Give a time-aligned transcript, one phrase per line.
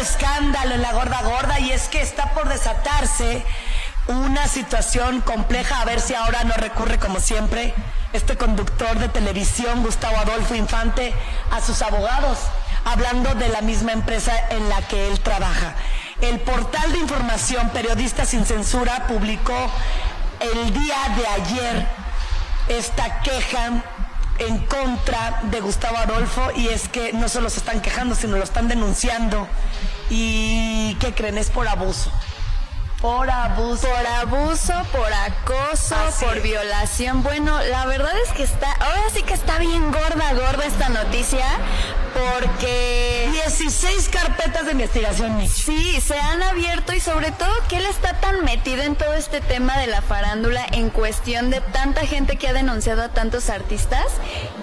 [0.00, 3.44] escándalo en la gorda gorda y es que está por desatarse
[4.06, 7.74] una situación compleja, a ver si ahora no recurre como siempre
[8.12, 11.12] este conductor de televisión, Gustavo Adolfo Infante,
[11.52, 12.38] a sus abogados,
[12.84, 15.74] hablando de la misma empresa en la que él trabaja.
[16.20, 19.70] El portal de información Periodistas sin Censura publicó
[20.40, 21.86] el día de ayer
[22.68, 23.82] esta queja
[24.40, 28.44] en contra de Gustavo Adolfo y es que no solo se están quejando, sino lo
[28.44, 29.46] están denunciando.
[30.08, 31.38] ¿Y qué creen?
[31.38, 32.10] Es por abuso.
[33.00, 33.88] Por abuso.
[33.88, 37.22] Por abuso, por acoso, por violación.
[37.22, 41.46] Bueno, la verdad es que está, ahora sí que está bien gorda, gorda esta noticia,
[42.12, 43.30] porque...
[43.32, 48.44] 16 carpetas de investigación, Sí, se han abierto y sobre todo que él está tan
[48.44, 52.52] metido en todo este tema de la farándula en cuestión de tanta gente que ha
[52.52, 54.06] denunciado a tantos artistas,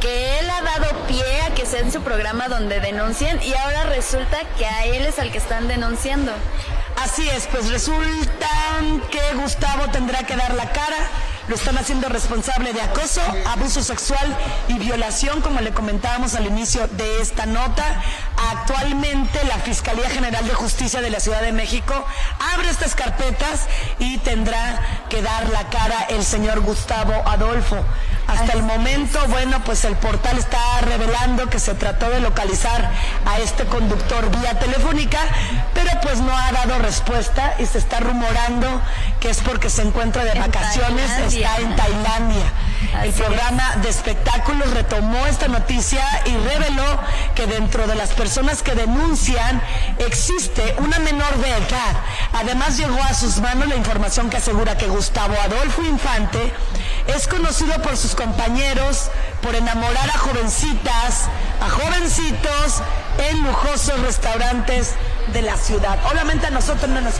[0.00, 3.84] que él ha dado pie a que sea en su programa donde denuncien y ahora
[3.84, 6.32] resulta que a él es al que están denunciando.
[7.02, 8.48] Así es, pues resulta
[9.10, 10.96] que Gustavo tendrá que dar la cara.
[11.48, 14.34] Lo están haciendo responsable de acoso, abuso sexual
[14.68, 18.02] y violación, como le comentábamos al inicio de esta nota.
[18.52, 22.06] Actualmente la Fiscalía General de Justicia de la Ciudad de México
[22.54, 23.66] abre estas carpetas
[23.98, 27.84] y tendrá que dar la cara el señor Gustavo Adolfo.
[28.34, 32.90] Hasta el momento, bueno, pues el portal está revelando que se trató de localizar
[33.26, 35.18] a este conductor vía telefónica,
[35.72, 38.80] pero pues no ha dado respuesta y se está rumorando
[39.20, 42.52] que es porque se encuentra de vacaciones, está en Tailandia.
[43.02, 47.00] el programa de espectáculos retomó esta noticia y reveló
[47.34, 49.62] que dentro de las personas que denuncian
[49.98, 51.96] existe una menor de edad.
[52.34, 56.52] Además llegó a sus manos la información que asegura que Gustavo Adolfo Infante
[57.06, 59.10] es conocido por sus compañeros
[59.40, 61.28] por enamorar a jovencitas,
[61.60, 62.82] a jovencitos
[63.30, 64.94] en lujosos restaurantes
[65.32, 65.98] de la ciudad.
[66.10, 67.14] Obviamente a nosotros no nos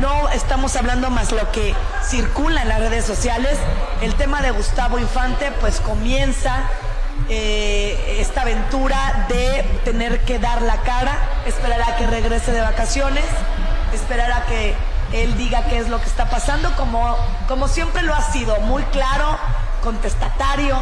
[0.00, 1.74] no estamos hablando más lo que
[2.04, 3.58] circula en las redes sociales.
[4.02, 6.64] El tema de Gustavo Infante pues comienza
[7.28, 11.16] eh, esta aventura de tener que dar la cara,
[11.46, 13.24] esperar a que regrese de vacaciones,
[13.96, 14.74] esperar a que
[15.12, 17.16] él diga qué es lo que está pasando, como,
[17.48, 19.38] como siempre lo ha sido, muy claro,
[19.82, 20.78] contestatario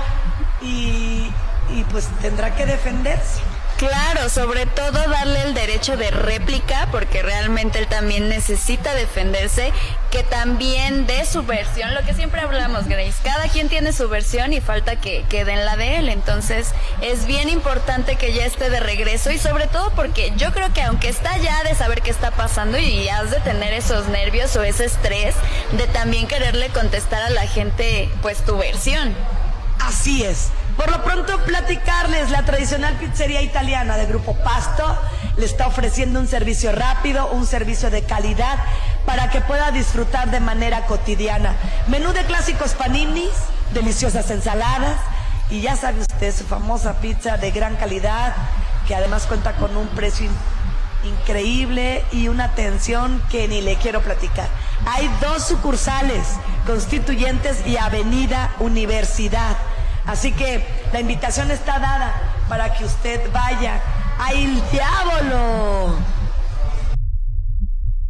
[0.61, 1.31] y,
[1.71, 3.41] y pues tendrá que defenderse.
[3.79, 9.73] Claro, sobre todo darle el derecho de réplica, porque realmente él también necesita defenderse,
[10.11, 14.53] que también dé su versión, lo que siempre hablamos, Grace, cada quien tiene su versión
[14.53, 16.73] y falta que, que den la de él, entonces
[17.03, 20.83] es bien importante que ya esté de regreso y sobre todo porque yo creo que
[20.83, 24.65] aunque está ya de saber qué está pasando y has de tener esos nervios o
[24.65, 25.37] ese estrés
[25.71, 29.15] de también quererle contestar a la gente pues tu versión.
[29.89, 30.51] Así es.
[30.77, 34.85] Por lo pronto, platicarles, la tradicional pizzería italiana de Grupo Pasto
[35.39, 38.59] le está ofreciendo un servicio rápido, un servicio de calidad
[39.07, 41.55] para que pueda disfrutar de manera cotidiana.
[41.87, 43.31] Menú de clásicos paninis,
[43.73, 45.01] deliciosas ensaladas
[45.49, 48.35] y ya sabe usted su famosa pizza de gran calidad
[48.87, 50.29] que además cuenta con un precio
[51.05, 54.49] increíble y una atención que ni le quiero platicar.
[54.87, 56.27] Hay dos sucursales,
[56.67, 59.57] Constituyentes y Avenida Universidad.
[60.09, 62.15] Así que la invitación está dada
[62.49, 63.79] para que usted vaya.
[64.19, 65.99] ¡Ay, el diablo!